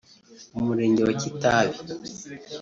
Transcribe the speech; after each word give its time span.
Umurenge 0.57 1.01
wa 1.07 1.13
Kitabi 1.21 1.77